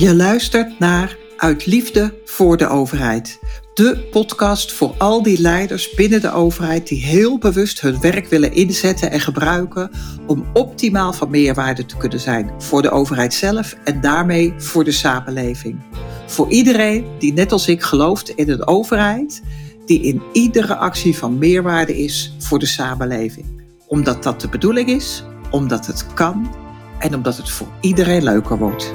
[0.00, 3.38] Je luistert naar Uit Liefde voor de Overheid.
[3.74, 8.52] De podcast voor al die leiders binnen de overheid die heel bewust hun werk willen
[8.52, 9.90] inzetten en gebruiken
[10.26, 14.92] om optimaal van meerwaarde te kunnen zijn voor de overheid zelf en daarmee voor de
[14.92, 15.80] samenleving.
[16.26, 19.42] Voor iedereen die net als ik gelooft in een overheid
[19.86, 23.46] die in iedere actie van meerwaarde is voor de samenleving.
[23.86, 26.54] Omdat dat de bedoeling is, omdat het kan
[26.98, 28.92] en omdat het voor iedereen leuker wordt.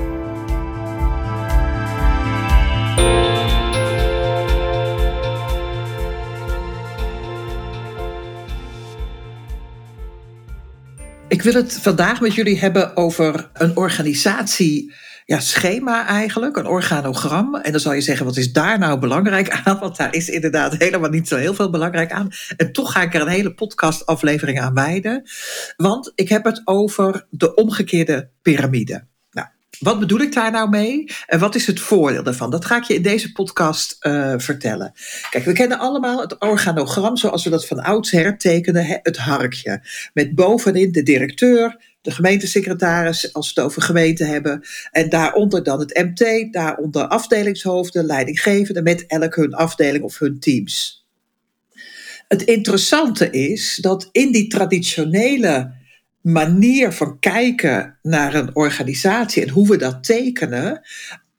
[11.45, 14.93] Wil het vandaag met jullie hebben over een organisatie
[15.25, 17.55] ja, schema eigenlijk, een organogram.
[17.55, 19.79] En dan zal je zeggen, wat is daar nou belangrijk aan?
[19.79, 22.29] Want daar is inderdaad helemaal niet zo heel veel belangrijk aan.
[22.57, 25.23] En toch ga ik er een hele podcastaflevering aan wijden.
[25.77, 29.07] Want ik heb het over de omgekeerde piramide.
[29.79, 31.03] Wat bedoel ik daar nou mee?
[31.27, 32.49] En wat is het voordeel daarvan?
[32.49, 34.93] Dat ga ik je in deze podcast uh, vertellen.
[35.29, 39.83] Kijk, we kennen allemaal het organogram zoals we dat van oudsher tekenen, het harkje.
[40.13, 44.61] Met bovenin de directeur, de gemeentesecretaris, als we het over gemeente hebben.
[44.91, 51.05] En daaronder dan het MT, daaronder afdelingshoofden, leidinggevenden met elk hun afdeling of hun teams.
[52.27, 55.73] Het interessante is dat in die traditionele
[56.25, 60.81] manier van kijken naar een organisatie en hoe we dat tekenen,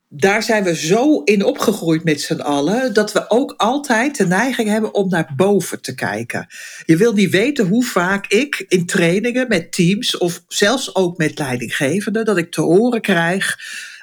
[0.08, 4.68] daar zijn we zo in opgegroeid met z'n allen dat we ook altijd de neiging
[4.68, 6.46] hebben om naar boven te kijken.
[6.84, 11.38] Je wil niet weten hoe vaak ik in trainingen met teams of zelfs ook met
[11.38, 13.58] leidinggevenden dat ik te horen krijg: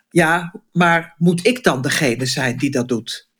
[0.09, 3.31] ja, maar moet ik dan degene zijn die dat doet?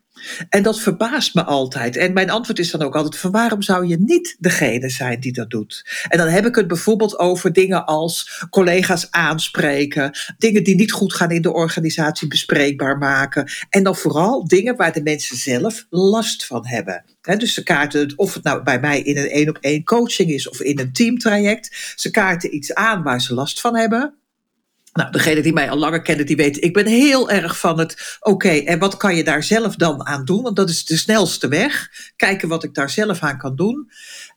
[0.49, 1.97] En dat verbaast me altijd.
[1.97, 5.33] En mijn antwoord is dan ook altijd: van waarom zou je niet degene zijn die
[5.33, 6.05] dat doet?
[6.07, 11.13] En dan heb ik het bijvoorbeeld over dingen als collega's aanspreken, dingen die niet goed
[11.13, 13.51] gaan in de organisatie bespreekbaar maken.
[13.69, 17.03] En dan vooral dingen waar de mensen zelf last van hebben.
[17.21, 20.49] dus ze kaarten, of het nou bij mij in een één op één coaching is
[20.49, 24.22] of in een teamtraject, ze kaarten iets aan waar ze last van hebben.
[24.93, 28.17] Nou, degene die mij al langer kennen, die weten, ik ben heel erg van het,
[28.19, 30.41] oké, en wat kan je daar zelf dan aan doen?
[30.41, 31.89] Want dat is de snelste weg.
[32.15, 33.89] Kijken wat ik daar zelf aan kan doen.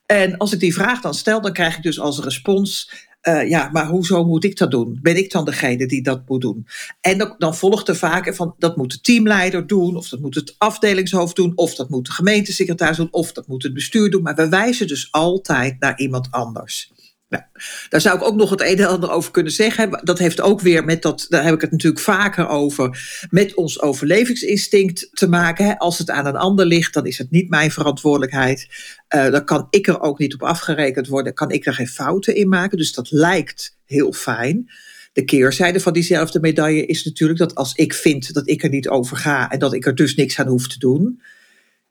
[0.07, 2.91] En als ik die vraag dan stel, dan krijg ik dus als respons,
[3.23, 4.99] uh, ja, maar hoezo moet ik dat doen?
[5.03, 6.67] Ben ik dan degene die dat moet doen?
[7.01, 10.35] En dan, dan volgt er vaak van, dat moet de teamleider doen, of dat moet
[10.35, 14.23] het afdelingshoofd doen, of dat moet de gemeentesecretaris doen, of dat moet het bestuur doen.
[14.23, 16.93] Maar we wijzen dus altijd naar iemand anders.
[17.29, 17.43] Nou,
[17.89, 20.01] daar zou ik ook nog het een en ander over kunnen zeggen.
[20.03, 23.83] Dat heeft ook weer met dat, daar heb ik het natuurlijk vaker over, met ons
[23.83, 25.79] overlevingsinstinct te maken.
[25.79, 28.69] Als het aan een ander ligt, dan is het niet mijn verantwoordelijkheid.
[29.15, 32.35] Uh, dan kan ik er ook niet op afgerekend worden, kan ik er geen fouten
[32.35, 32.79] in maken.
[32.79, 34.71] Dus dat lijkt heel fijn.
[35.13, 38.89] De keerzijde van diezelfde medaille is natuurlijk dat als ik vind dat ik er niet
[38.89, 41.23] over ga en dat ik er dus niks aan hoef te doen,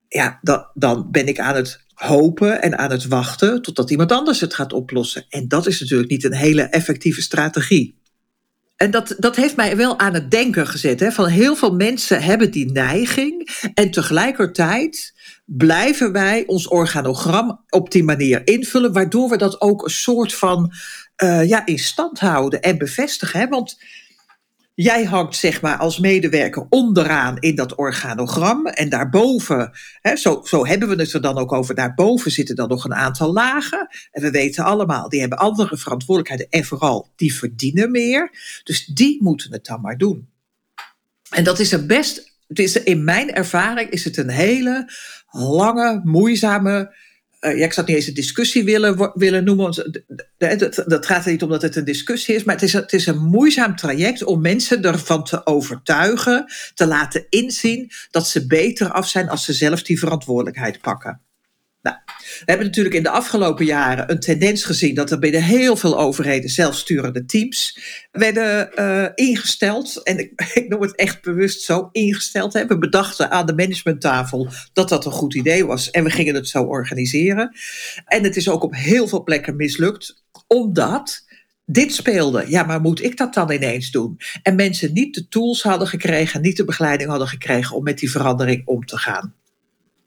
[0.07, 0.39] ja,
[0.73, 4.73] dan ben ik aan het hopen en aan het wachten totdat iemand anders het gaat
[4.73, 5.25] oplossen.
[5.29, 8.03] En dat is natuurlijk niet een hele effectieve strategie.
[8.75, 10.99] En dat, dat heeft mij wel aan het denken gezet.
[10.99, 11.11] Hè?
[11.11, 13.49] Van heel veel mensen hebben die neiging.
[13.73, 15.13] En tegelijkertijd
[15.45, 18.93] blijven wij ons organogram op die manier invullen.
[18.93, 20.73] Waardoor we dat ook een soort van
[21.23, 23.39] uh, ja, in stand houden en bevestigen.
[23.39, 23.47] Hè?
[23.47, 23.77] Want
[24.75, 28.67] Jij hangt zeg maar als medewerker onderaan in dat organogram.
[28.67, 29.71] En daarboven,
[30.01, 32.93] hè, zo, zo hebben we het er dan ook over, daarboven zitten dan nog een
[32.93, 33.87] aantal lagen.
[34.11, 38.31] En we weten allemaal, die hebben andere verantwoordelijkheden en vooral die verdienen meer.
[38.63, 40.29] Dus die moeten het dan maar doen.
[41.29, 44.91] En dat is een best, het is, in mijn ervaring is het een hele
[45.31, 46.95] lange, moeizame
[47.45, 49.93] uh, ja, ik zou het niet eens een discussie willen, willen noemen.
[50.37, 52.43] Dat, dat gaat er niet om dat het een discussie is.
[52.43, 56.45] Maar het is, het is een moeizaam traject om mensen ervan te overtuigen.
[56.73, 61.24] Te laten inzien dat ze beter af zijn als ze zelf die verantwoordelijkheid pakken.
[62.39, 65.99] We hebben natuurlijk in de afgelopen jaren een tendens gezien dat er binnen heel veel
[65.99, 67.79] overheden zelfsturende teams
[68.11, 70.03] werden uh, ingesteld.
[70.03, 72.53] En ik, ik, noem het echt bewust zo ingesteld.
[72.53, 72.65] Hè.
[72.65, 76.47] We bedachten aan de managementtafel dat dat een goed idee was en we gingen het
[76.47, 77.55] zo organiseren.
[78.05, 81.23] En het is ook op heel veel plekken mislukt, omdat
[81.65, 82.45] dit speelde.
[82.47, 84.19] Ja, maar moet ik dat dan ineens doen?
[84.43, 88.11] En mensen niet de tools hadden gekregen, niet de begeleiding hadden gekregen om met die
[88.11, 89.33] verandering om te gaan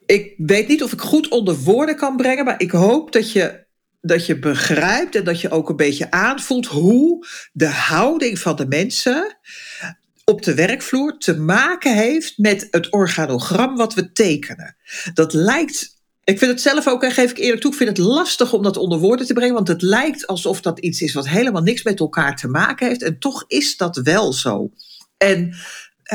[0.08, 3.66] ik weet niet of ik goed onder woorden kan brengen, maar ik hoop dat je,
[4.00, 8.66] dat je begrijpt en dat je ook een beetje aanvoelt hoe de houding van de
[8.66, 9.38] mensen
[10.24, 14.76] op de werkvloer te maken heeft met het organogram wat we tekenen.
[15.14, 15.96] Dat lijkt.
[16.24, 18.62] Ik vind het zelf ook, en geef ik eerlijk toe, ik vind het lastig om
[18.62, 21.82] dat onder woorden te brengen, want het lijkt alsof dat iets is wat helemaal niks
[21.82, 23.02] met elkaar te maken heeft.
[23.02, 24.70] En toch is dat wel zo.
[25.16, 25.54] En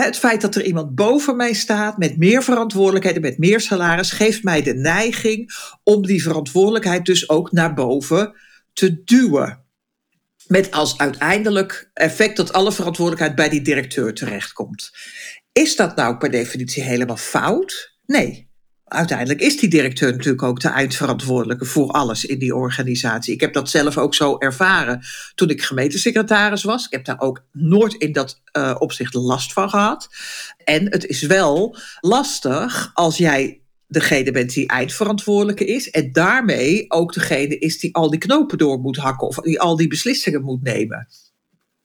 [0.01, 4.44] het feit dat er iemand boven mij staat met meer verantwoordelijkheden, met meer salaris, geeft
[4.44, 5.51] mij de neiging
[5.84, 8.36] om die verantwoordelijkheid dus ook naar boven
[8.74, 9.63] te duwen.
[10.48, 14.92] Met als uiteindelijk effect dat alle verantwoordelijkheid bij die directeur terechtkomt.
[15.51, 17.98] Is dat nou per definitie helemaal fout?
[18.06, 18.51] Nee.
[18.94, 23.34] Uiteindelijk is die directeur natuurlijk ook de eindverantwoordelijke voor alles in die organisatie.
[23.34, 25.01] Ik heb dat zelf ook zo ervaren
[25.36, 26.86] toen ik gemeentesecretaris was.
[26.86, 30.10] Ik heb daar ook nooit in dat uh, opzicht last van gehad.
[30.63, 35.89] En het is wel lastig als jij degene bent die eindverantwoordelijke is.
[35.89, 39.75] En daarmee ook degene is die al die knopen door moet hakken of die al
[39.75, 41.07] die beslissingen moet nemen.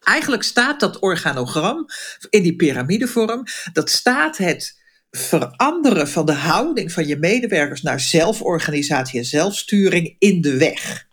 [0.01, 1.87] Eigenlijk staat dat organogram
[2.31, 4.78] in die piramidevorm, dat staat het
[5.11, 11.07] veranderen van de houding van je medewerkers naar zelforganisatie en zelfsturing in de weg.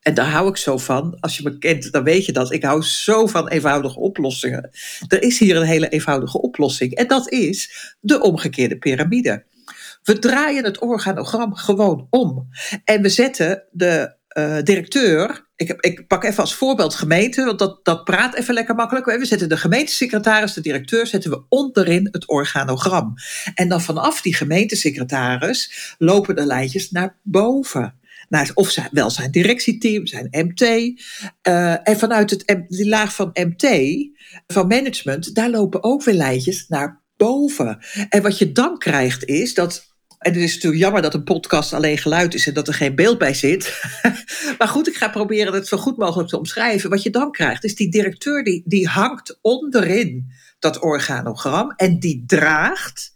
[0.00, 1.20] En daar hou ik zo van.
[1.20, 2.52] Als je me kent, dan weet je dat.
[2.52, 4.70] Ik hou zo van eenvoudige oplossingen.
[5.08, 6.94] Er is hier een hele eenvoudige oplossing.
[6.94, 9.44] En dat is de omgekeerde piramide.
[10.02, 12.48] We draaien het organogram gewoon om.
[12.84, 15.44] En we zetten de uh, directeur.
[15.56, 19.06] Ik, heb, ik, pak even als voorbeeld gemeente, want dat, dat praat even lekker makkelijk.
[19.06, 23.14] We zetten de gemeentesecretaris, de directeur, zetten we onderin het organogram.
[23.54, 27.94] En dan vanaf die gemeentesecretaris lopen de lijntjes naar boven.
[28.28, 30.60] Naar, of zijn, wel zijn directieteam, zijn MT.
[30.60, 33.66] Uh, en vanuit het, die laag van MT,
[34.46, 37.78] van management, daar lopen ook weer lijntjes naar boven.
[38.08, 41.72] En wat je dan krijgt is dat en het is natuurlijk jammer dat een podcast
[41.72, 43.82] alleen geluid is en dat er geen beeld bij zit.
[44.58, 46.90] maar goed, ik ga proberen het zo goed mogelijk te omschrijven.
[46.90, 52.24] Wat je dan krijgt, is die directeur die, die hangt onderin dat organogram en die
[52.26, 53.14] draagt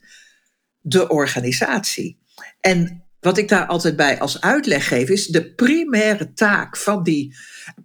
[0.80, 2.18] de organisatie.
[2.60, 7.36] En wat ik daar altijd bij als uitleg geef, is de primaire taak van die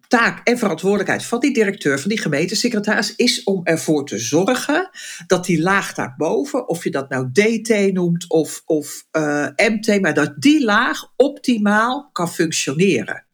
[0.07, 4.89] taak en verantwoordelijkheid van die directeur, van die gemeentesecretaris, is om ervoor te zorgen
[5.27, 10.13] dat die laag daarboven, of je dat nou DT noemt of, of eh, MT, maar
[10.13, 13.25] dat die laag optimaal kan functioneren.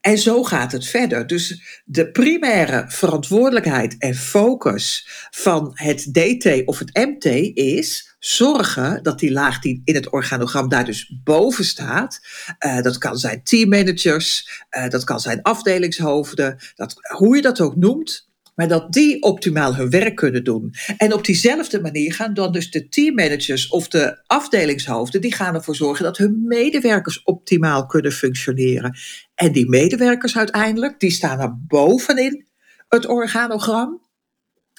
[0.00, 1.26] En zo gaat het verder.
[1.26, 7.24] Dus de primaire verantwoordelijkheid en focus van het DT of het MT
[7.56, 12.20] is zorgen dat die laag die in het organogram daar dus boven staat,
[12.66, 17.76] uh, dat kan zijn teammanagers, uh, dat kan zijn afdelingshoofden, dat, hoe je dat ook
[17.76, 18.28] noemt,
[18.58, 20.74] maar dat die optimaal hun werk kunnen doen.
[20.96, 25.76] En op diezelfde manier gaan dan dus de teammanagers of de afdelingshoofden, die gaan ervoor
[25.76, 28.98] zorgen dat hun medewerkers optimaal kunnen functioneren.
[29.34, 32.46] En die medewerkers uiteindelijk, die staan er bovenin
[32.88, 34.06] het organogram.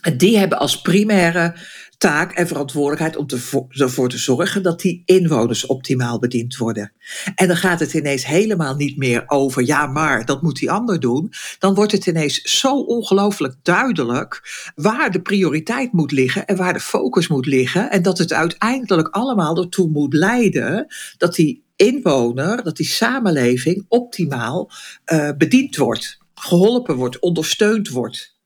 [0.02, 1.56] En die hebben als primaire
[2.00, 3.26] taak en verantwoordelijkheid om
[3.70, 6.92] ervoor te zorgen dat die inwoners optimaal bediend worden.
[7.36, 11.00] En dan gaat het ineens helemaal niet meer over, ja, maar dat moet die ander
[11.00, 11.32] doen.
[11.60, 14.42] Dan wordt het ineens zo ongelooflijk duidelijk
[14.76, 17.92] waar de prioriteit moet liggen en waar de focus moet liggen.
[17.92, 20.88] En dat het uiteindelijk allemaal ertoe moet leiden
[21.18, 24.72] dat die inwoner, dat die samenleving optimaal
[25.14, 28.39] uh, bediend wordt, geholpen wordt, ondersteund wordt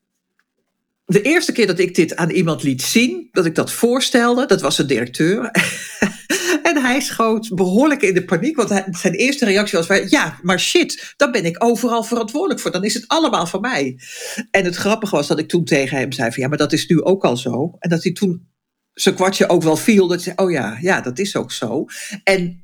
[1.05, 4.61] de eerste keer dat ik dit aan iemand liet zien, dat ik dat voorstelde, dat
[4.61, 5.51] was een directeur.
[6.69, 11.13] en hij schoot behoorlijk in de paniek, want zijn eerste reactie was: Ja, maar shit,
[11.17, 12.71] dan ben ik overal verantwoordelijk voor.
[12.71, 13.99] Dan is het allemaal van mij.
[14.51, 16.87] En het grappige was dat ik toen tegen hem zei: van, Ja, maar dat is
[16.87, 17.75] nu ook al zo.
[17.79, 18.47] En dat hij toen
[18.93, 20.07] zijn kwartje ook wel viel.
[20.07, 21.85] Dat zei: Oh ja, ja, dat is ook zo.
[22.23, 22.62] En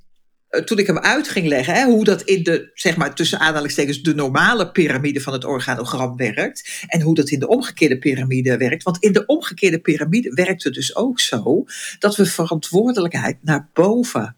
[0.66, 4.02] toen ik hem uit ging leggen, hè, hoe dat in de, zeg maar tussen aanhalingstekens,
[4.02, 6.84] de normale piramide van het organogram werkt.
[6.88, 8.84] En hoe dat in de omgekeerde piramide werkt.
[8.84, 11.64] Want in de omgekeerde piramide werkt het dus ook zo
[12.00, 14.38] dat we verantwoordelijkheid naar boven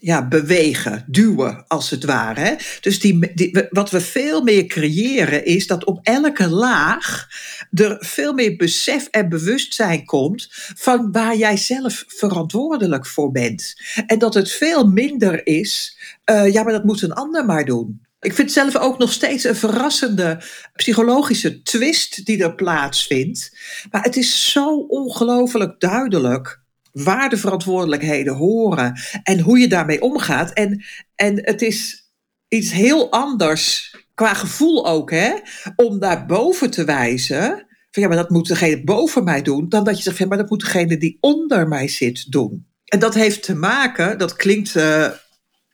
[0.00, 2.58] ja, bewegen, duwen als het ware.
[2.80, 7.28] Dus die, wat we veel meer creëren is dat op elke laag
[7.72, 13.74] er veel meer besef en bewustzijn komt van waar jij zelf verantwoordelijk voor bent.
[14.06, 15.98] En dat het veel minder is,
[16.30, 18.00] uh, ja, maar dat moet een ander maar doen.
[18.20, 20.42] Ik vind zelf ook nog steeds een verrassende
[20.74, 23.56] psychologische twist die er plaatsvindt.
[23.90, 26.60] Maar het is zo ongelooflijk duidelijk
[26.92, 30.52] waar de verantwoordelijkheden horen en hoe je daarmee omgaat.
[30.52, 32.10] En, en het is
[32.48, 35.32] iets heel anders qua gevoel ook, hè,
[35.76, 37.66] om daar boven te wijzen.
[37.90, 39.68] Van ja, maar dat moet degene boven mij doen.
[39.68, 42.66] Dan dat je zegt, ja, maar dat moet degene die onder mij zit doen.
[42.84, 45.08] En dat heeft te maken, dat klinkt uh,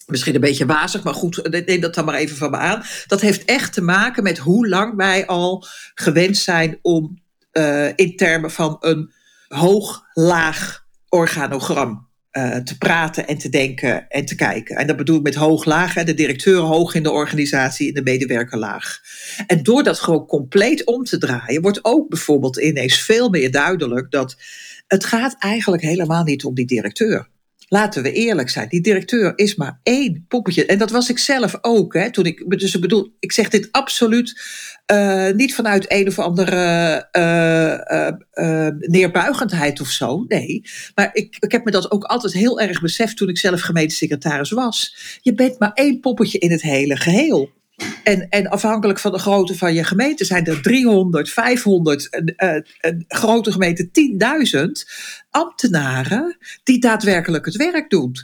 [0.07, 2.83] misschien een beetje wazig, maar goed, neem dat dan maar even van me aan.
[3.07, 8.17] Dat heeft echt te maken met hoe lang wij al gewend zijn om uh, in
[8.17, 9.13] termen van een
[9.49, 14.77] hoog-laag organogram uh, te praten en te denken en te kijken.
[14.77, 18.59] En dat bedoel ik met hoog-laag, de directeur hoog in de organisatie en de medewerker
[18.59, 19.01] laag.
[19.47, 24.11] En door dat gewoon compleet om te draaien, wordt ook bijvoorbeeld ineens veel meer duidelijk
[24.11, 24.37] dat
[24.87, 27.29] het gaat eigenlijk helemaal niet om die directeur.
[27.69, 30.67] Laten we eerlijk zijn, die directeur is maar één poppetje.
[30.67, 31.95] En dat was ik zelf ook.
[31.95, 34.41] Hè, toen ik, dus ik bedoel, ik zeg dit absoluut
[34.93, 38.09] uh, niet vanuit een of andere uh,
[38.45, 40.25] uh, neerbuigendheid of zo.
[40.29, 40.63] Nee,
[40.95, 44.51] maar ik, ik heb me dat ook altijd heel erg beseft toen ik zelf gemeentesecretaris
[44.51, 44.97] was.
[45.21, 47.51] Je bent maar één poppetje in het hele geheel.
[48.03, 52.35] En, en afhankelijk van de grootte van je gemeente zijn er 300, 500, een,
[52.81, 53.89] een grote gemeente
[54.57, 54.71] 10.000
[55.31, 58.15] ambtenaren die daadwerkelijk het werk doen.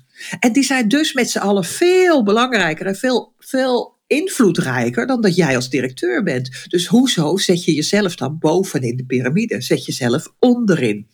[0.40, 5.37] En die zijn dus met z'n allen veel belangrijker en veel, veel invloedrijker dan dat
[5.37, 6.64] jij als directeur bent.
[6.68, 9.61] Dus hoezo zet je jezelf dan bovenin de piramide?
[9.61, 11.06] Zet jezelf onderin.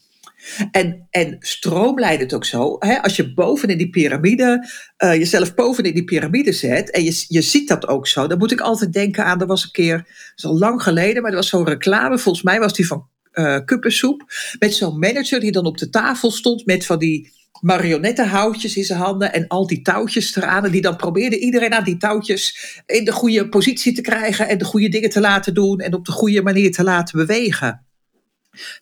[0.71, 2.77] En, en stroomleidt het ook zo.
[2.79, 4.69] Hè, als je bovenin die piramide,
[5.05, 8.53] uh, jezelf bovenin die piramide zet, en je, je ziet dat ook zo, dan moet
[8.53, 11.37] ik altijd denken aan, er was een keer, dat is al lang geleden, maar er
[11.37, 14.25] was zo'n reclame, volgens mij was die van uh, kuppensoep,
[14.59, 18.99] met zo'n manager die dan op de tafel stond met van die marionettenhoutjes in zijn
[18.99, 20.65] handen en al die touwtjes eraan.
[20.65, 24.59] En die dan probeerde iedereen aan die touwtjes in de goede positie te krijgen en
[24.59, 27.87] de goede dingen te laten doen en op de goede manier te laten bewegen.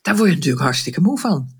[0.02, 1.55] Daar word je natuurlijk hartstikke moe van.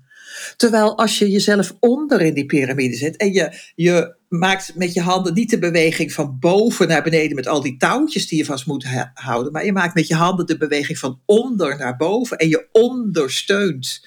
[0.55, 5.01] Terwijl als je jezelf onder in die piramide zet en je, je maakt met je
[5.01, 8.65] handen niet de beweging van boven naar beneden met al die touwtjes die je vast
[8.65, 12.49] moet houden, maar je maakt met je handen de beweging van onder naar boven en
[12.49, 14.05] je ondersteunt.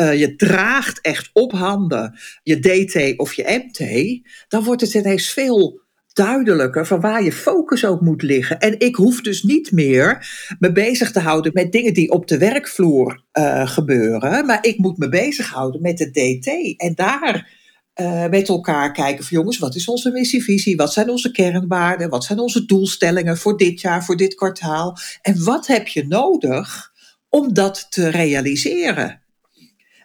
[0.00, 5.28] Uh, je draagt echt op handen je DT of je MT, dan wordt het ineens
[5.28, 5.81] veel
[6.12, 8.58] duidelijker van waar je focus ook moet liggen.
[8.58, 10.26] En ik hoef dus niet meer
[10.58, 14.98] me bezig te houden met dingen die op de werkvloer uh, gebeuren, maar ik moet
[14.98, 17.60] me bezighouden met de DT en daar.
[18.00, 20.76] Uh, met elkaar kijken van jongens, wat is onze missievisie?
[20.76, 22.08] Wat zijn onze kernwaarden?
[22.08, 24.96] Wat zijn onze doelstellingen voor dit jaar, voor dit kwartaal?
[25.22, 26.92] En wat heb je nodig
[27.28, 29.21] om dat te realiseren?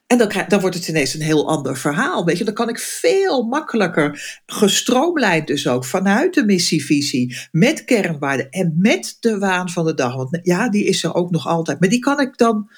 [0.07, 2.25] En dan, dan wordt het ineens een heel ander verhaal.
[2.25, 8.49] Weet je, dan kan ik veel makkelijker gestroomlijnd dus ook vanuit de missievisie, met kernwaarden
[8.49, 10.15] en met de waan van de dag.
[10.15, 11.79] Want ja, die is er ook nog altijd.
[11.79, 12.69] Maar die kan ik dan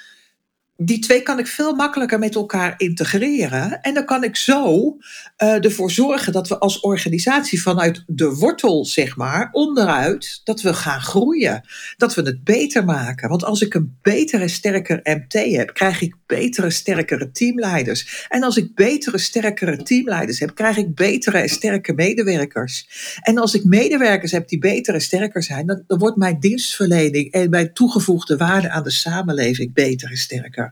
[0.82, 3.82] die twee kan ik veel makkelijker met elkaar integreren.
[3.82, 4.98] En dan kan ik zo
[5.38, 10.74] uh, ervoor zorgen dat we als organisatie vanuit de wortel, zeg maar, onderuit, dat we
[10.74, 11.64] gaan groeien.
[11.98, 13.30] Dat we het beter maken.
[13.30, 18.26] Want als ik een betere, sterker MT heb, krijg ik betere, sterkere teamleiders.
[18.30, 22.88] En als ik betere, sterkere teamleiders heb, krijg ik betere en sterke medewerkers.
[23.22, 27.32] En als ik medewerkers heb die beter en sterker zijn, dan, dan wordt mijn dienstverlening
[27.32, 30.69] en mijn toegevoegde waarde aan de samenleving beter en sterker.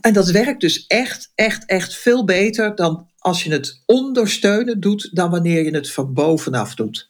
[0.00, 5.10] En dat werkt dus echt, echt, echt veel beter dan als je het ondersteunen doet,
[5.12, 7.08] dan wanneer je het van bovenaf doet.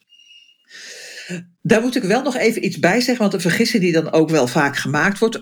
[1.62, 4.30] Daar moet ik wel nog even iets bij zeggen, want een vergissing die dan ook
[4.30, 5.40] wel vaak gemaakt wordt,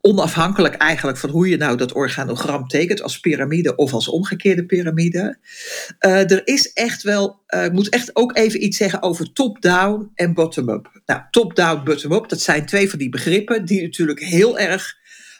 [0.00, 5.38] onafhankelijk eigenlijk van hoe je nou dat organogram tekent, als piramide of als omgekeerde piramide.
[6.06, 10.10] Uh, er is echt wel, uh, ik moet echt ook even iets zeggen over top-down
[10.14, 11.00] en bottom-up.
[11.06, 14.97] Nou, top-down, bottom-up, dat zijn twee van die begrippen die natuurlijk heel erg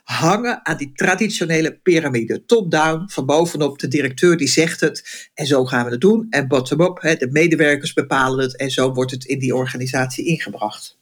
[0.09, 2.45] hangen aan die traditionele piramide.
[2.45, 6.27] Top-down, van bovenop de directeur die zegt het en zo gaan we het doen.
[6.31, 10.99] En bottom-up, de medewerkers bepalen het en zo wordt het in die organisatie ingebracht.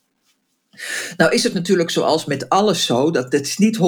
[1.17, 3.79] Nou is het natuurlijk zoals met alles zo, dat het is niet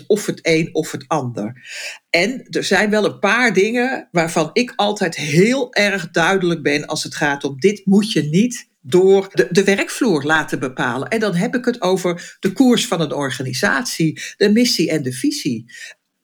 [0.00, 1.62] 100% of het een of het ander.
[2.10, 7.02] En er zijn wel een paar dingen waarvan ik altijd heel erg duidelijk ben als
[7.02, 11.08] het gaat om dit moet je niet door de, de werkvloer laten bepalen.
[11.08, 15.12] En dan heb ik het over de koers van een organisatie, de missie en de
[15.12, 15.72] visie.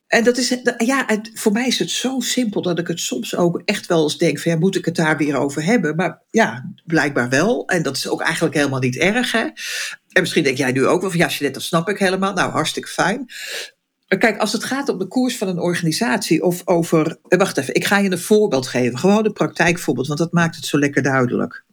[0.07, 3.63] En dat is, ja, voor mij is het zo simpel dat ik het soms ook
[3.65, 5.97] echt wel eens denk: van ja, moet ik het daar weer over hebben?
[5.97, 7.67] Maar ja, blijkbaar wel.
[7.67, 9.33] En dat is ook eigenlijk helemaal niet erg.
[9.33, 9.45] Hè?
[10.13, 12.33] En misschien denk jij nu ook wel van ja, Jeanette, dat snap ik helemaal.
[12.33, 13.27] Nou, hartstikke fijn.
[14.19, 17.19] Kijk, als het gaat om de koers van een organisatie of over.
[17.23, 18.99] Wacht even, ik ga je een voorbeeld geven.
[18.99, 21.65] Gewoon een praktijkvoorbeeld, want dat maakt het zo lekker duidelijk.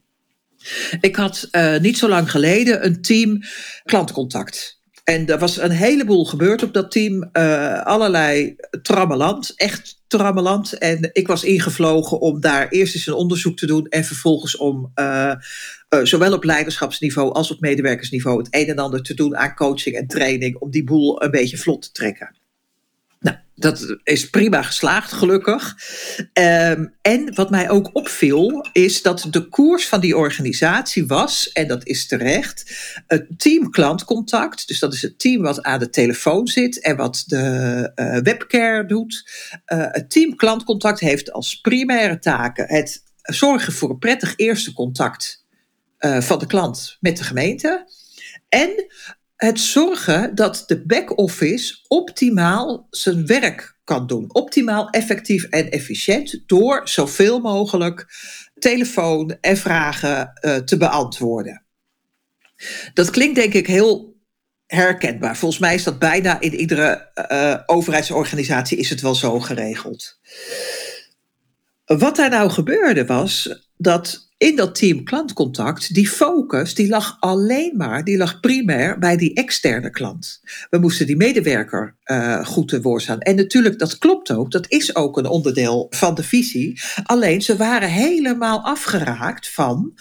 [1.00, 3.44] Ik had uh, niet zo lang geleden een team
[3.84, 4.78] klantcontact.
[5.04, 7.30] En er was een heleboel gebeurd op dat team.
[7.34, 10.74] Uh, allerlei trammeland, echt trammeland.
[10.74, 13.88] En ik was ingevlogen om daar eerst eens een onderzoek te doen.
[13.88, 15.34] En vervolgens om uh,
[16.04, 20.08] zowel op leiderschapsniveau als op medewerkersniveau het een en ander te doen aan coaching en
[20.08, 20.58] training.
[20.58, 22.36] Om die boel een beetje vlot te trekken.
[23.20, 25.76] Nou, dat is prima geslaagd, gelukkig.
[26.34, 31.68] Ehm, en wat mij ook opviel, is dat de koers van die organisatie was, en
[31.68, 34.68] dat is terecht, het team klantcontact.
[34.68, 38.86] Dus dat is het team wat aan de telefoon zit en wat de uh, webcare
[38.86, 39.30] doet.
[39.74, 45.46] Uh, het team klantcontact heeft als primaire taken het zorgen voor een prettig eerste contact
[46.00, 47.88] uh, van de klant met de gemeente.
[48.50, 48.86] En
[49.38, 54.34] het zorgen dat de back-office optimaal zijn werk kan doen.
[54.34, 58.06] Optimaal, effectief en efficiënt door zoveel mogelijk
[58.60, 61.66] telefoon en vragen uh, te beantwoorden.
[62.94, 64.16] Dat klinkt denk ik heel
[64.66, 65.38] herkenbaar.
[65.38, 70.20] Volgens mij is dat bijna in iedere uh, overheidsorganisatie is het wel zo geregeld.
[71.88, 77.74] Wat daar nou gebeurde was dat in dat team klantcontact, die focus, die lag alleen
[77.78, 80.42] maar, die lag primair bij die externe klant.
[80.70, 83.20] We moesten die medewerker uh, goed te woord staan.
[83.20, 86.82] En natuurlijk, dat klopt ook, dat is ook een onderdeel van de visie.
[87.04, 89.94] Alleen ze waren helemaal afgeraakt van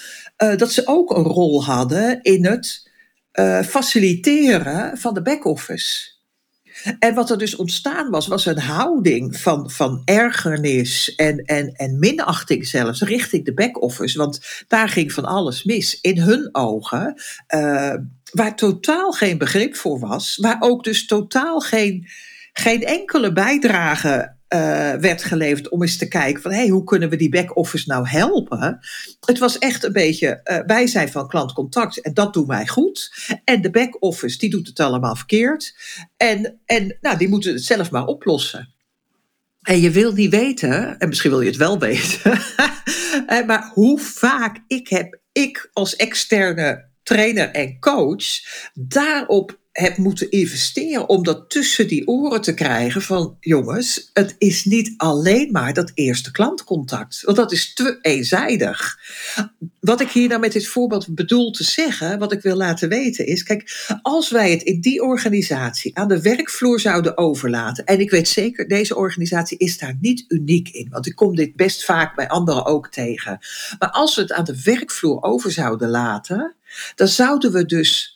[0.43, 2.91] uh, dat ze ook een rol hadden in het
[3.33, 6.16] uh, faciliteren van de back-office.
[6.99, 11.99] En wat er dus ontstaan was, was een houding van, van ergernis en, en, en
[11.99, 14.19] minachting zelfs richting de back-office.
[14.19, 17.23] Want daar ging van alles mis in hun ogen.
[17.55, 17.95] Uh,
[18.33, 20.37] waar totaal geen begrip voor was.
[20.37, 22.07] Waar ook dus totaal geen,
[22.53, 27.17] geen enkele bijdrage uh, werd geleverd om eens te kijken van hey, hoe kunnen we
[27.17, 28.79] die back-office nou helpen?
[29.21, 33.13] Het was echt een beetje, uh, wij zijn van klantcontact en dat doen wij goed.
[33.45, 35.75] En de back-office die doet het allemaal verkeerd.
[36.17, 38.75] En, en nou, die moeten het zelf maar oplossen.
[39.63, 42.41] En je wil niet weten, en misschien wil je het wel weten,
[43.47, 48.25] maar hoe vaak ik heb, ik als externe trainer en coach,
[48.75, 54.65] daarop heb moeten investeren om dat tussen die oren te krijgen van jongens, het is
[54.65, 58.99] niet alleen maar dat eerste klantcontact, want dat is te eenzijdig.
[59.81, 63.27] Wat ik hier nou met dit voorbeeld bedoel te zeggen, wat ik wil laten weten
[63.27, 68.11] is, kijk, als wij het in die organisatie aan de werkvloer zouden overlaten, en ik
[68.11, 72.17] weet zeker, deze organisatie is daar niet uniek in, want ik kom dit best vaak
[72.17, 73.39] bij anderen ook tegen.
[73.79, 76.55] Maar als we het aan de werkvloer over zouden laten,
[76.95, 78.16] dan zouden we dus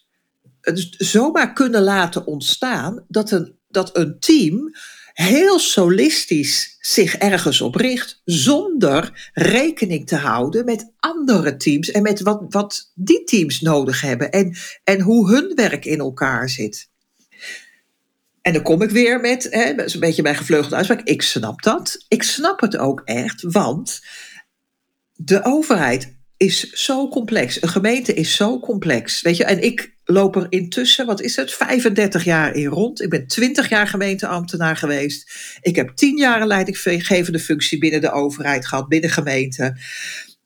[0.99, 4.73] zomaar kunnen laten ontstaan dat een, dat een team
[5.13, 12.21] heel solistisch zich ergens op richt, zonder rekening te houden met andere teams en met
[12.21, 16.89] wat, wat die teams nodig hebben en, en hoe hun werk in elkaar zit.
[18.43, 22.05] En dan kom ik weer met, hè, een beetje mijn gevleugelde uitspraak, ik snap dat.
[22.09, 24.01] Ik snap het ook echt, want
[25.15, 27.63] de overheid is zo complex.
[27.63, 29.23] Een gemeente is zo complex.
[29.23, 33.03] Weet je, en ik loop er intussen, wat is het, 35 jaar in rond.
[33.03, 35.33] Ik ben 20 jaar gemeenteambtenaar geweest.
[35.61, 39.77] Ik heb 10 jaar een leidinggevende functie binnen de overheid gehad, binnen gemeente.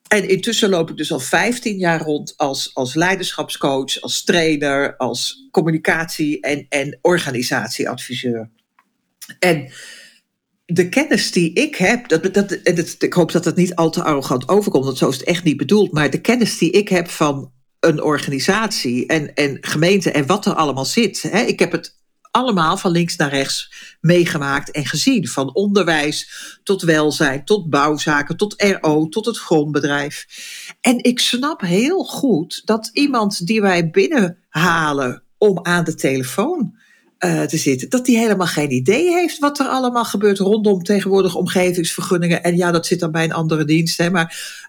[0.08, 5.48] En intussen loop ik dus al 15 jaar rond als, als leiderschapscoach, als trainer, als
[5.50, 8.50] communicatie- en, en organisatieadviseur.
[9.38, 9.72] En
[10.66, 14.02] de kennis die ik heb, dat, dat, dat, ik hoop dat het niet al te
[14.02, 17.08] arrogant overkomt, want zo is het echt niet bedoeld, maar de kennis die ik heb
[17.08, 17.52] van
[17.84, 21.22] een organisatie en, en gemeente en wat er allemaal zit.
[21.22, 21.96] Hè, ik heb het
[22.30, 25.28] allemaal van links naar rechts meegemaakt en gezien.
[25.28, 26.30] Van onderwijs
[26.62, 30.26] tot welzijn, tot bouwzaken, tot RO, tot het grondbedrijf.
[30.80, 36.74] En ik snap heel goed dat iemand die wij binnenhalen om aan de telefoon
[37.24, 41.34] uh, te zitten, dat die helemaal geen idee heeft wat er allemaal gebeurt rondom tegenwoordig
[41.34, 42.42] omgevingsvergunningen.
[42.42, 43.98] En ja, dat zit dan bij een andere dienst.
[43.98, 44.63] Hè, maar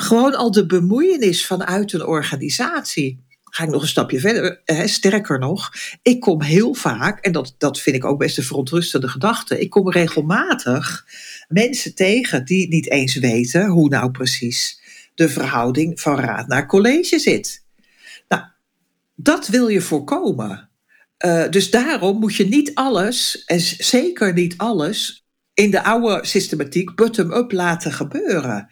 [0.00, 3.26] gewoon al de bemoeienis vanuit een organisatie.
[3.44, 7.54] Ga ik nog een stapje verder, hè, sterker nog, ik kom heel vaak, en dat,
[7.58, 11.06] dat vind ik ook best een verontrustende gedachte, ik kom regelmatig
[11.48, 14.80] mensen tegen die niet eens weten hoe nou precies
[15.14, 17.64] de verhouding van raad naar college zit.
[18.28, 18.42] Nou,
[19.14, 20.68] dat wil je voorkomen.
[21.24, 25.27] Uh, dus daarom moet je niet alles, en zeker niet alles,
[25.58, 28.68] in de oude systematiek bottom-up laten gebeuren.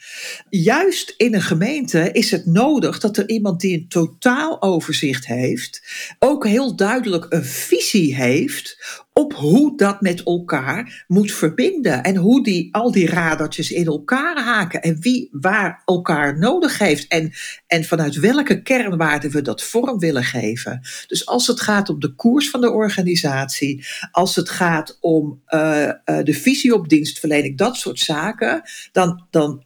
[0.49, 5.83] Juist in een gemeente is het nodig dat er iemand die een totaal overzicht heeft,
[6.19, 12.03] ook heel duidelijk een visie heeft op hoe dat met elkaar moet verbinden.
[12.03, 14.83] En hoe die, al die radertjes in elkaar haken.
[14.83, 17.09] En wie waar elkaar nodig heeft.
[17.09, 17.33] En,
[17.67, 20.81] en vanuit welke kernwaarden we dat vorm willen geven.
[21.07, 23.87] Dus als het gaat om de koers van de organisatie.
[24.11, 27.59] Als het gaat om uh, uh, de visie op dienstverlening.
[27.59, 28.63] Dat soort zaken.
[28.93, 29.65] Dan, dan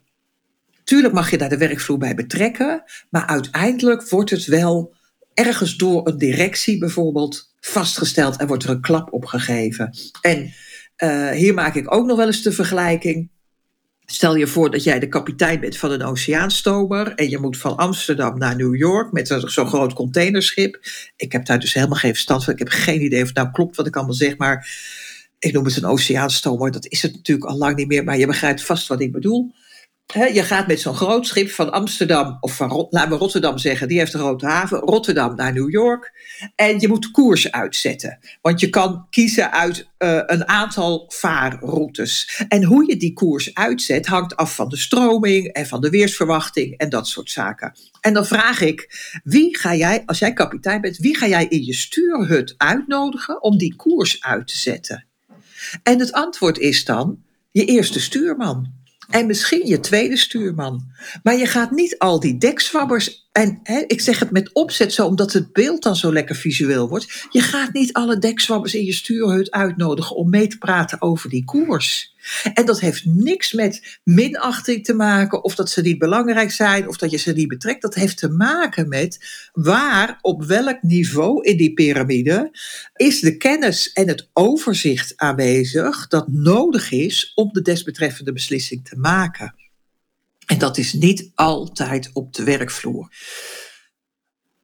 [0.85, 2.83] tuurlijk mag je daar de werkvloer bij betrekken.
[3.09, 4.95] Maar uiteindelijk wordt het wel
[5.35, 9.97] ergens door een directie bijvoorbeeld vastgesteld en wordt er een klap op gegeven.
[10.21, 10.53] En
[11.03, 13.31] Uh, hier maak ik ook nog wel eens de vergelijking.
[14.05, 17.77] Stel je voor dat jij de kapitein bent van een oceaanstomer en je moet van
[17.77, 20.81] Amsterdam naar New York met zo'n groot containerschip.
[21.17, 22.53] Ik heb daar dus helemaal geen verstand van.
[22.53, 24.69] Ik heb geen idee of het nou klopt wat ik allemaal zeg, maar
[25.39, 26.71] ik noem het een oceaanstomer.
[26.71, 29.55] Dat is het natuurlijk al lang niet meer, maar je begrijpt vast wat ik bedoel
[30.13, 33.99] je gaat met zo'n groot schip van Amsterdam, of van laten we Rotterdam zeggen, die
[33.99, 36.13] heeft een grote haven, Rotterdam naar New York.
[36.55, 38.19] En je moet koers uitzetten.
[38.41, 42.43] Want je kan kiezen uit uh, een aantal vaarroutes.
[42.49, 46.77] En hoe je die koers uitzet hangt af van de stroming en van de weersverwachting
[46.77, 47.73] en dat soort zaken.
[48.01, 51.65] En dan vraag ik, wie ga jij, als jij kapitein bent, wie ga jij in
[51.65, 55.07] je stuurhut uitnodigen om die koers uit te zetten?
[55.83, 58.80] En het antwoord is dan je eerste stuurman.
[59.11, 60.87] En misschien je tweede stuurman.
[61.23, 63.29] Maar je gaat niet al die dekzwabbers.
[63.33, 66.89] En hè, ik zeg het met opzet zo, omdat het beeld dan zo lekker visueel
[66.89, 67.27] wordt.
[67.31, 71.45] Je gaat niet alle dekzwabbers in je stuurhut uitnodigen om mee te praten over die
[71.45, 72.15] koers.
[72.55, 76.97] En dat heeft niks met minachting te maken, of dat ze niet belangrijk zijn, of
[76.97, 77.83] dat je ze niet betrekt.
[77.83, 82.51] Dat heeft te maken met waar, op welk niveau in die piramide
[82.95, 88.97] is de kennis en het overzicht aanwezig dat nodig is om de desbetreffende beslissing te
[88.97, 89.55] maken.
[90.47, 93.09] En dat is niet altijd op de werkvloer.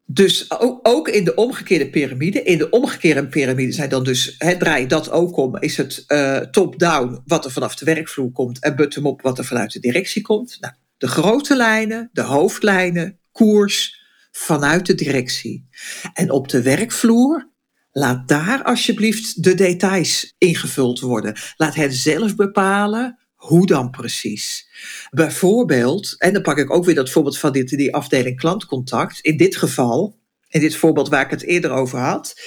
[0.08, 0.46] Dus
[0.82, 4.88] ook in de omgekeerde piramide, in de omgekeerde piramide zijn dan dus, he, draai je
[4.88, 9.22] dat ook om, is het uh, top-down wat er vanaf de werkvloer komt en bottom-up
[9.22, 10.56] wat er vanuit de directie komt.
[10.60, 15.68] Nou, de grote lijnen, de hoofdlijnen, koers vanuit de directie.
[16.12, 17.50] En op de werkvloer,
[17.90, 21.36] laat daar alsjeblieft de details ingevuld worden.
[21.56, 24.68] Laat hen zelf bepalen hoe dan precies?
[25.10, 29.20] Bijvoorbeeld, en dan pak ik ook weer dat voorbeeld van dit, die afdeling klantcontact.
[29.20, 30.18] In dit geval,
[30.48, 32.40] in dit voorbeeld waar ik het eerder over had,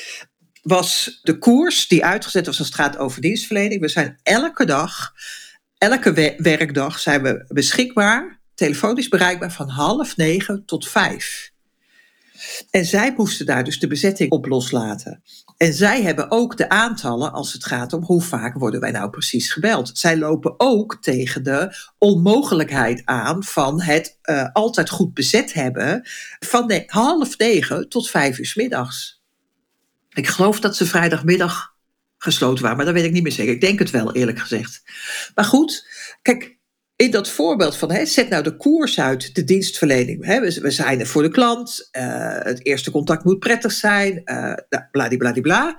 [0.62, 3.82] was de koers die uitgezet was als het gaat over dienstverlening.
[3.82, 5.14] We zijn elke dag,
[5.78, 11.52] elke werkdag zijn we beschikbaar, telefonisch bereikbaar van half negen tot vijf.
[12.70, 15.24] En zij moesten daar dus de bezetting op loslaten.
[15.60, 19.10] En zij hebben ook de aantallen als het gaat om hoe vaak worden wij nou
[19.10, 19.92] precies gebeld.
[19.94, 26.02] Zij lopen ook tegen de onmogelijkheid aan van het uh, altijd goed bezet hebben
[26.40, 29.24] van de half negen tot vijf uur middags.
[30.10, 31.76] Ik geloof dat ze vrijdagmiddag
[32.18, 33.54] gesloten waren, maar dat weet ik niet meer zeker.
[33.54, 34.84] Ik denk het wel, eerlijk gezegd.
[35.36, 35.88] Maar goed,
[36.22, 36.59] kijk,
[37.00, 40.26] in dat voorbeeld van hè, zet nou de koers uit, de dienstverlening.
[40.26, 42.04] Hè, we, zijn er voor de klant, uh,
[42.40, 44.54] het eerste contact moet prettig zijn, uh,
[44.92, 45.78] bladibladibla.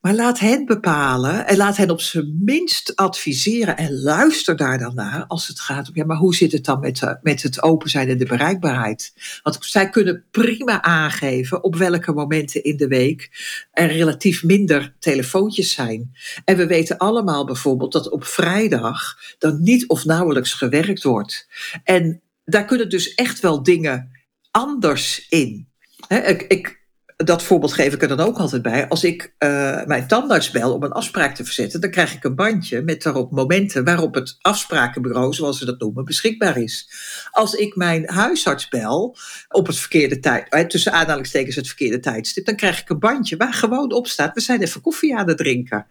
[0.00, 4.94] Maar laat hen bepalen en laat hen op zijn minst adviseren en luister daar dan
[4.94, 7.62] naar als het gaat om, ja, maar hoe zit het dan met, uh, met het
[7.62, 9.12] open zijn en de bereikbaarheid?
[9.42, 13.30] Want zij kunnen prima aangeven op welke momenten in de week
[13.72, 16.16] er relatief minder telefoontjes zijn.
[16.44, 21.48] En we weten allemaal bijvoorbeeld dat op vrijdag dan niet of nauwelijks gewerkt wordt.
[21.84, 24.10] En daar kunnen dus echt wel dingen
[24.50, 25.68] anders in.
[26.08, 26.79] ik, ik
[27.24, 28.88] dat voorbeeld geef ik er dan ook altijd bij.
[28.88, 32.34] Als ik uh, mijn tandarts bel om een afspraak te verzetten, dan krijg ik een
[32.34, 36.90] bandje met daarop momenten waarop het afsprakenbureau, zoals ze dat noemen, beschikbaar is.
[37.30, 39.16] Als ik mijn huisarts bel
[39.48, 43.36] op het verkeerde tijd, eh, tussen aanhalingstekens het verkeerde tijdstip, dan krijg ik een bandje
[43.36, 45.86] waar gewoon op staat: we zijn even koffie aan het drinken.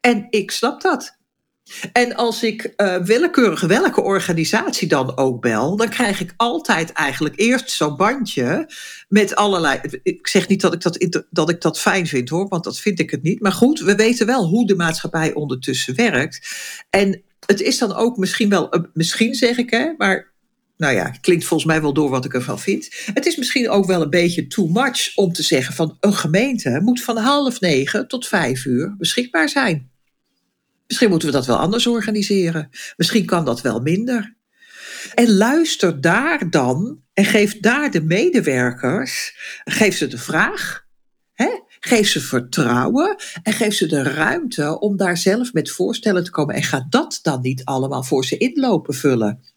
[0.00, 1.20] En ik snap dat.
[1.92, 7.38] En als ik uh, willekeurig welke organisatie dan ook bel, dan krijg ik altijd eigenlijk
[7.38, 8.70] eerst zo'n bandje
[9.08, 9.80] met allerlei.
[10.02, 13.00] Ik zeg niet dat ik dat, dat ik dat fijn vind hoor, want dat vind
[13.00, 13.40] ik het niet.
[13.40, 16.48] Maar goed, we weten wel hoe de maatschappij ondertussen werkt.
[16.90, 20.32] En het is dan ook misschien wel, misschien zeg ik hè, maar
[20.76, 22.88] nou ja, klinkt volgens mij wel door wat ik ervan vind.
[23.14, 26.80] Het is misschien ook wel een beetje too much om te zeggen van een gemeente
[26.82, 29.91] moet van half negen tot vijf uur beschikbaar zijn.
[30.92, 32.68] Misschien moeten we dat wel anders organiseren.
[32.96, 34.36] Misschien kan dat wel minder.
[35.14, 40.86] En luister daar dan en geef daar de medewerkers, geef ze de vraag,
[41.32, 41.48] hè?
[41.80, 46.54] geef ze vertrouwen en geef ze de ruimte om daar zelf met voorstellen te komen.
[46.54, 49.51] En ga dat dan niet allemaal voor ze inlopen vullen.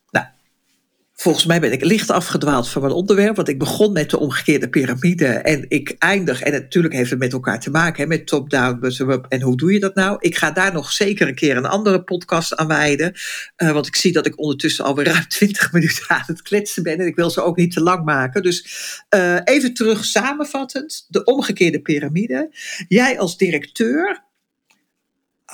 [1.18, 4.70] Volgens mij ben ik licht afgedwaald van mijn onderwerp, want ik begon met de omgekeerde
[4.70, 8.80] piramide en ik eindig, en natuurlijk heeft het met elkaar te maken, hè, met top-down,
[8.80, 10.18] bottom-up en hoe doe je dat nou?
[10.20, 13.14] Ik ga daar nog zeker een keer een andere podcast aan wijden,
[13.58, 17.00] uh, want ik zie dat ik ondertussen alweer ruim 20 minuten aan het kletsen ben
[17.00, 18.44] en ik wil ze ook niet te lang maken.
[18.44, 18.68] Dus
[19.16, 22.50] uh, even terug samenvattend, de omgekeerde piramide.
[22.88, 24.25] Jij als directeur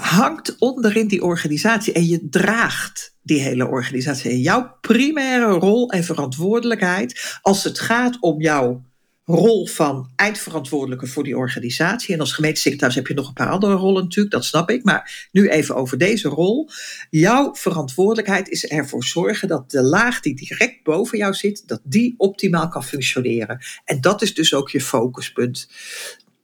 [0.02, 4.42] hangt onderin die organisatie en je draagt die hele organisatie.
[4.42, 8.84] Jouw primaire rol en verantwoordelijkheid als het gaat om jouw
[9.26, 12.14] rol van eindverantwoordelijke voor die organisatie.
[12.14, 14.84] En als gemeentesecretaris heb je nog een paar andere rollen natuurlijk, dat snap ik.
[14.84, 16.70] Maar nu even over deze rol.
[17.10, 22.14] Jouw verantwoordelijkheid is ervoor zorgen dat de laag die direct boven jou zit, dat die
[22.18, 23.60] optimaal kan functioneren.
[23.86, 25.70] En dat is dus ook je focuspunt.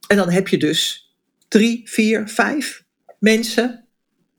[0.07, 1.11] En dan heb je dus
[1.47, 2.85] drie, vier, vijf
[3.19, 3.87] mensen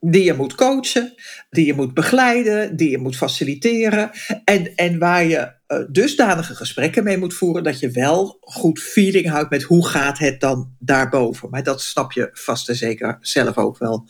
[0.00, 1.14] die je moet coachen,
[1.50, 4.10] die je moet begeleiden, die je moet faciliteren.
[4.44, 9.28] En, en waar je uh, dusdanige gesprekken mee moet voeren dat je wel goed feeling
[9.28, 11.50] houdt met hoe gaat het dan daarboven.
[11.50, 14.08] Maar dat snap je vast en zeker zelf ook wel.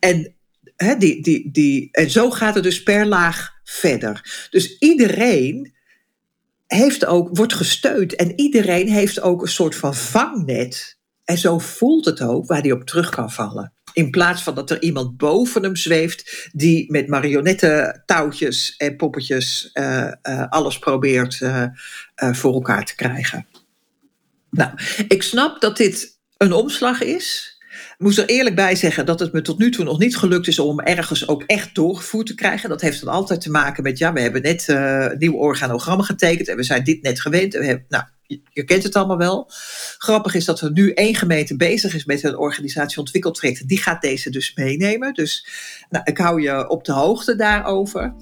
[0.00, 0.34] En,
[0.76, 4.48] hè, die, die, die, en zo gaat het dus per laag verder.
[4.50, 5.74] Dus iedereen
[6.66, 10.98] heeft ook, wordt gesteund en iedereen heeft ook een soort van vangnet.
[11.24, 13.72] En zo voelt het ook waar die op terug kan vallen.
[13.92, 19.70] In plaats van dat er iemand boven hem zweeft die met marionetten, touwtjes en poppetjes
[19.74, 21.66] uh, uh, alles probeert uh,
[22.14, 23.46] voor elkaar te krijgen.
[24.50, 24.70] Nou,
[25.08, 27.58] ik snap dat dit een omslag is.
[27.70, 30.46] Ik moest er eerlijk bij zeggen dat het me tot nu toe nog niet gelukt
[30.46, 32.68] is om ergens ook echt doorgevoerd te krijgen.
[32.68, 34.66] Dat heeft dan altijd te maken met, ja, we hebben net
[35.18, 37.52] nieuwe organogrammen getekend en we zijn dit net gewend.
[37.52, 38.04] we hebben, nou,
[38.52, 39.50] je kent het allemaal wel.
[39.98, 44.02] Grappig is dat er nu één gemeente bezig is met een organisatie ontwikkeld Die gaat
[44.02, 45.14] deze dus meenemen.
[45.14, 45.46] Dus
[45.88, 48.14] nou, ik hou je op de hoogte daarover.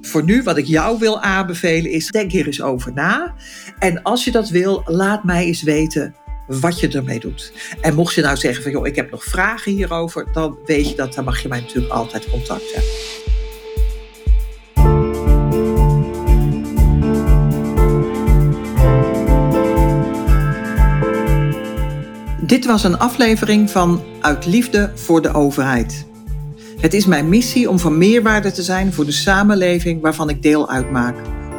[0.00, 3.34] Voor nu, wat ik jou wil aanbevelen is, denk hier eens over na.
[3.78, 6.14] En als je dat wil, laat mij eens weten
[6.46, 7.52] wat je ermee doet.
[7.80, 10.94] En mocht je nou zeggen van, joh, ik heb nog vragen hierover, dan weet je
[10.96, 12.82] dat, dan mag je mij natuurlijk altijd contacten.
[22.48, 26.06] Dit was een aflevering van Uit Liefde voor de Overheid.
[26.80, 30.68] Het is mijn missie om van meerwaarde te zijn voor de samenleving waarvan ik deel
[30.68, 31.16] uitmaak.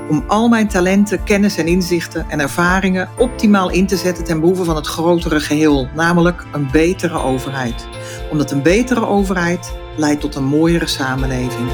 [0.09, 4.63] Om al mijn talenten, kennis en inzichten en ervaringen optimaal in te zetten ten behoeve
[4.63, 7.87] van het grotere geheel, namelijk een betere overheid.
[8.31, 11.69] Omdat een betere overheid leidt tot een mooiere samenleving.